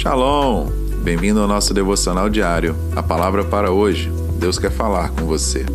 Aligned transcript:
Shalom! 0.00 0.68
Bem-vindo 1.02 1.40
ao 1.40 1.48
nosso 1.48 1.74
devocional 1.74 2.30
diário. 2.30 2.76
A 2.94 3.02
palavra 3.02 3.44
para 3.44 3.72
hoje. 3.72 4.12
Deus 4.38 4.56
quer 4.56 4.70
falar 4.70 5.08
com 5.08 5.26
você. 5.26 5.66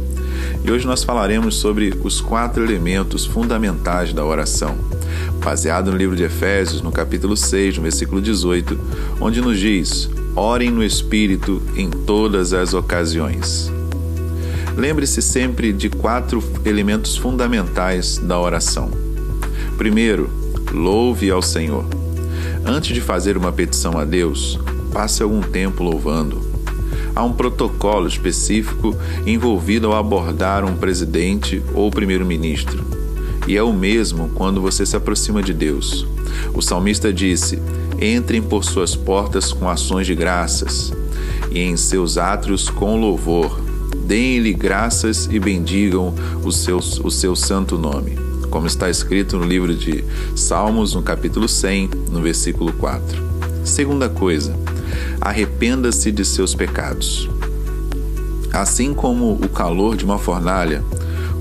E 0.63 0.71
hoje 0.71 0.87
nós 0.87 1.03
falaremos 1.03 1.55
sobre 1.55 1.93
os 2.01 2.21
quatro 2.21 2.63
elementos 2.63 3.25
fundamentais 3.25 4.13
da 4.13 4.23
oração, 4.23 4.77
baseado 5.43 5.91
no 5.91 5.97
livro 5.97 6.15
de 6.15 6.23
Efésios, 6.23 6.81
no 6.81 6.89
capítulo 6.89 7.35
6, 7.35 7.75
no 7.75 7.83
versículo 7.83 8.21
18, 8.21 8.79
onde 9.19 9.41
nos 9.41 9.59
diz: 9.59 10.09
Orem 10.37 10.71
no 10.71 10.85
Espírito 10.85 11.61
em 11.75 11.89
todas 11.89 12.53
as 12.53 12.73
ocasiões. 12.73 13.69
Lembre-se 14.77 15.21
sempre 15.21 15.73
de 15.73 15.89
quatro 15.89 16.41
elementos 16.63 17.17
fundamentais 17.17 18.19
da 18.19 18.39
oração. 18.39 18.89
Primeiro, 19.77 20.29
louve 20.71 21.29
ao 21.29 21.41
Senhor. 21.41 21.83
Antes 22.65 22.95
de 22.95 23.01
fazer 23.01 23.35
uma 23.35 23.51
petição 23.51 23.97
a 23.97 24.05
Deus, 24.05 24.57
passe 24.93 25.21
algum 25.21 25.41
tempo 25.41 25.83
louvando. 25.83 26.41
Há 27.13 27.21
um 27.21 27.33
protocolo 27.33 28.07
específico 28.07 28.95
envolvido 29.25 29.87
ao 29.87 29.97
abordar 29.97 30.63
um 30.63 30.75
presidente 30.77 31.61
ou 31.73 31.91
primeiro-ministro. 31.91 32.83
E 33.47 33.57
é 33.57 33.61
o 33.61 33.73
mesmo 33.73 34.29
quando 34.29 34.61
você 34.61 34.85
se 34.85 34.95
aproxima 34.95 35.43
de 35.43 35.53
Deus. 35.53 36.07
O 36.53 36.61
salmista 36.61 37.11
disse: 37.11 37.61
Entrem 38.01 38.41
por 38.41 38.63
suas 38.63 38.95
portas 38.95 39.51
com 39.51 39.69
ações 39.69 40.07
de 40.07 40.15
graças, 40.15 40.93
e 41.51 41.59
em 41.59 41.75
seus 41.75 42.17
átrios 42.17 42.69
com 42.69 42.97
louvor. 42.97 43.61
Deem-lhe 44.05 44.53
graças 44.53 45.27
e 45.29 45.37
bendigam 45.37 46.13
o 46.43 46.51
seu, 46.51 46.77
o 46.77 47.11
seu 47.11 47.35
santo 47.35 47.77
nome 47.77 48.32
como 48.53 48.67
está 48.67 48.87
escrito 48.87 49.35
no 49.35 49.45
livro 49.45 49.73
de 49.73 50.05
Salmos, 50.35 50.93
no 50.93 51.01
capítulo 51.01 51.49
100, 51.49 51.89
no 52.11 52.21
versículo 52.21 52.71
4. 52.73 53.19
Segunda 53.65 54.07
coisa, 54.07 54.55
arrependa-se 55.19 56.11
de 56.11 56.23
seus 56.23 56.53
pecados. 56.53 57.27
Assim 58.53 58.93
como 58.93 59.33
o 59.33 59.49
calor 59.49 59.97
de 59.97 60.05
uma 60.05 60.19
fornalha 60.19 60.83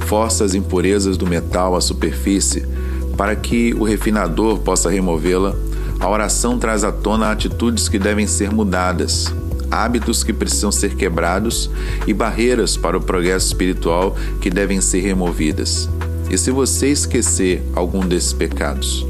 força 0.06 0.42
as 0.42 0.54
impurezas 0.54 1.18
do 1.18 1.26
metal 1.26 1.76
à 1.76 1.82
superfície 1.82 2.66
para 3.14 3.36
que 3.36 3.74
o 3.74 3.84
refinador 3.84 4.60
possa 4.60 4.88
removê-la, 4.88 5.54
a 6.00 6.08
oração 6.08 6.58
traz 6.58 6.82
à 6.82 6.90
tona 6.90 7.30
atitudes 7.30 7.90
que 7.90 7.98
devem 7.98 8.26
ser 8.26 8.50
mudadas, 8.50 9.26
hábitos 9.70 10.24
que 10.24 10.32
precisam 10.32 10.72
ser 10.72 10.94
quebrados 10.94 11.70
e 12.06 12.14
barreiras 12.14 12.74
para 12.74 12.96
o 12.96 13.02
progresso 13.02 13.48
espiritual 13.48 14.16
que 14.40 14.48
devem 14.48 14.80
ser 14.80 15.00
removidas. 15.00 15.90
E 16.30 16.38
se 16.38 16.50
você 16.50 16.88
esquecer 16.88 17.62
algum 17.74 18.00
desses 18.00 18.32
pecados, 18.32 19.06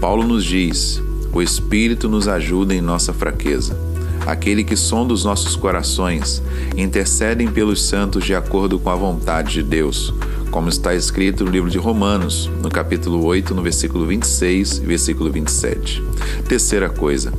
Paulo 0.00 0.24
nos 0.24 0.44
diz: 0.44 1.00
o 1.32 1.40
Espírito 1.40 2.08
nos 2.08 2.28
ajuda 2.28 2.74
em 2.74 2.80
nossa 2.80 3.12
fraqueza. 3.12 3.78
Aquele 4.26 4.62
que 4.62 4.76
sonda 4.76 5.14
os 5.14 5.24
nossos 5.24 5.56
corações, 5.56 6.42
intercedem 6.76 7.48
pelos 7.48 7.82
santos 7.82 8.24
de 8.24 8.34
acordo 8.34 8.78
com 8.78 8.90
a 8.90 8.94
vontade 8.94 9.54
de 9.54 9.62
Deus, 9.62 10.14
como 10.50 10.68
está 10.68 10.94
escrito 10.94 11.44
no 11.44 11.50
livro 11.50 11.70
de 11.70 11.78
Romanos, 11.78 12.50
no 12.62 12.68
capítulo 12.68 13.24
8, 13.24 13.54
no 13.54 13.62
versículo 13.62 14.06
26 14.06 14.78
e 14.78 14.80
versículo 14.86 15.32
27. 15.32 16.02
Terceira 16.48 16.88
coisa, 16.88 17.32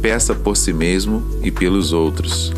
peça 0.00 0.34
por 0.34 0.56
si 0.56 0.72
mesmo 0.72 1.22
e 1.42 1.50
pelos 1.50 1.92
outros. 1.92 2.52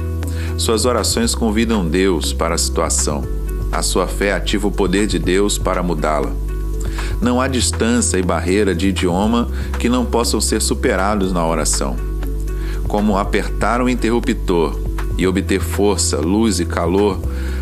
Suas 0.59 0.85
orações 0.85 1.35
convidam 1.35 1.89
Deus 1.89 2.33
para 2.33 2.55
a 2.55 2.59
situação 2.59 3.44
a 3.75 3.83
sua 3.83 4.07
fé 4.07 4.33
ativa 4.33 4.69
o 4.69 4.71
poder 4.71 5.09
de 5.09 5.19
Deus 5.19 5.59
para 5.59 5.83
mudá-la. 5.83 6.33
Não 7.21 7.41
há 7.41 7.49
distância 7.49 8.17
e 8.17 8.23
barreira 8.23 8.73
de 8.73 8.89
idioma 8.89 9.49
que 9.81 9.89
não 9.89 10.05
possam 10.05 10.41
ser 10.41 10.63
superados 10.63 11.33
na 11.33 11.45
oração. 11.45 11.97
Como 12.87 13.19
apertar 13.19 13.83
o 13.83 13.89
interruptor 13.89 14.79
e 15.19 15.27
obter 15.27 15.61
força, 15.61 16.19
luz 16.19 16.61
e 16.61 16.65
calor, 16.65 17.19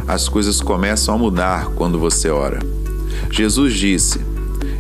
as 0.06 0.28
coisas 0.28 0.60
começam 0.60 1.14
a 1.14 1.18
mudar 1.18 1.70
quando 1.77 1.98
você 1.98 2.29
ora. 2.29 2.58
Jesus 3.30 3.73
disse: 3.73 4.20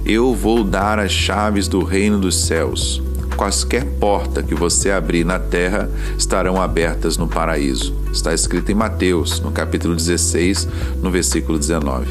Eu 0.04 0.34
vou 0.34 0.62
dar 0.62 0.98
as 0.98 1.12
chaves 1.12 1.66
do 1.66 1.82
reino 1.82 2.18
dos 2.18 2.44
céus. 2.44 3.02
Quaisquer 3.36 3.84
porta 3.98 4.42
que 4.42 4.54
você 4.54 4.90
abrir 4.90 5.24
na 5.24 5.38
terra 5.38 5.90
estarão 6.16 6.60
abertas 6.60 7.16
no 7.16 7.26
paraíso. 7.26 7.94
Está 8.12 8.32
escrito 8.32 8.70
em 8.70 8.74
Mateus, 8.74 9.40
no 9.40 9.50
capítulo 9.50 9.96
16, 9.96 10.68
no 11.02 11.10
versículo 11.10 11.58
19. 11.58 12.06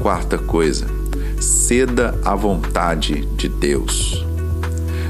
Quarta 0.00 0.38
coisa, 0.38 0.86
ceda 1.40 2.18
à 2.24 2.34
vontade 2.34 3.26
de 3.36 3.48
Deus. 3.48 4.24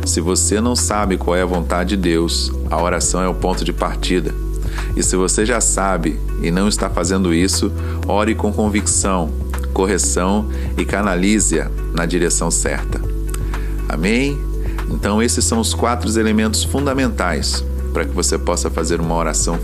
Se 0.04 0.20
você 0.20 0.60
não 0.60 0.76
sabe 0.76 1.16
qual 1.16 1.36
é 1.36 1.42
a 1.42 1.46
vontade 1.46 1.96
de 1.96 2.02
Deus, 2.02 2.52
a 2.70 2.80
oração 2.82 3.22
é 3.22 3.28
o 3.28 3.34
ponto 3.34 3.64
de 3.64 3.72
partida. 3.72 4.34
E 4.96 5.02
se 5.02 5.16
você 5.16 5.46
já 5.46 5.60
sabe 5.60 6.18
e 6.42 6.50
não 6.50 6.68
está 6.68 6.90
fazendo 6.90 7.32
isso, 7.32 7.72
ore 8.06 8.34
com 8.34 8.52
convicção, 8.52 9.30
correção 9.72 10.48
e 10.76 10.84
canalize-a 10.84 11.70
na 11.94 12.04
direção 12.04 12.50
certa. 12.50 13.00
Amém? 13.88 14.53
Então, 14.90 15.22
esses 15.22 15.44
são 15.44 15.60
os 15.60 15.74
quatro 15.74 16.08
elementos 16.18 16.64
fundamentais 16.64 17.64
para 17.92 18.04
que 18.04 18.12
você 18.12 18.38
possa 18.38 18.70
fazer 18.70 19.00
uma 19.00 19.14
oração 19.14 19.58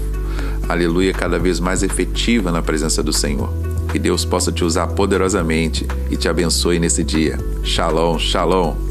aleluia, 0.72 1.12
cada 1.12 1.38
vez 1.38 1.58
mais 1.58 1.82
efetiva 1.82 2.50
na 2.52 2.62
presença 2.62 3.02
do 3.02 3.12
Senhor. 3.12 3.52
Que 3.90 3.98
Deus 3.98 4.24
possa 4.24 4.52
te 4.52 4.64
usar 4.64 4.86
poderosamente 4.88 5.86
e 6.10 6.16
te 6.16 6.28
abençoe 6.28 6.78
nesse 6.78 7.02
dia. 7.02 7.38
Shalom, 7.64 8.18
shalom. 8.18 8.89